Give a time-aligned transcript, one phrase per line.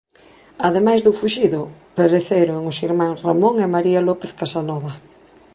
[0.67, 1.61] Ademais do fuxido,
[1.97, 4.93] pereceron os irmáns Ramón e María López Casanova.